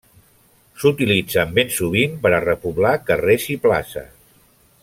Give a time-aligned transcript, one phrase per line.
[0.83, 4.13] S'utilitzen ben sovint per a repoblar carrers i places.